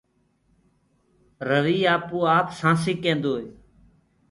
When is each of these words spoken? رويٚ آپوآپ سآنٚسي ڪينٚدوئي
رويٚ 1.49 1.89
آپوآپ 1.95 2.47
سآنٚسي 2.59 2.93
ڪينٚدوئي 3.03 3.45